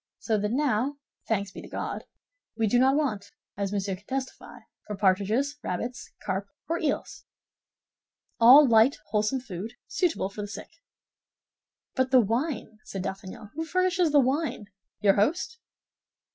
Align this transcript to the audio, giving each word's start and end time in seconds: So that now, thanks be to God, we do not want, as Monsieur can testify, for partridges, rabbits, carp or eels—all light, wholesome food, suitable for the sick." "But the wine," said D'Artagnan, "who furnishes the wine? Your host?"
So 0.17 0.35
that 0.39 0.51
now, 0.51 0.97
thanks 1.27 1.51
be 1.51 1.61
to 1.61 1.67
God, 1.67 2.05
we 2.57 2.65
do 2.65 2.79
not 2.79 2.95
want, 2.95 3.29
as 3.55 3.71
Monsieur 3.71 3.95
can 3.95 4.07
testify, 4.07 4.61
for 4.87 4.95
partridges, 4.95 5.57
rabbits, 5.61 6.11
carp 6.23 6.47
or 6.67 6.79
eels—all 6.79 8.67
light, 8.67 8.97
wholesome 9.09 9.41
food, 9.41 9.73
suitable 9.87 10.29
for 10.31 10.41
the 10.41 10.47
sick." 10.47 10.69
"But 11.93 12.09
the 12.09 12.19
wine," 12.19 12.79
said 12.83 13.03
D'Artagnan, 13.03 13.51
"who 13.53 13.63
furnishes 13.63 14.11
the 14.11 14.19
wine? 14.19 14.65
Your 15.01 15.13
host?" 15.17 15.59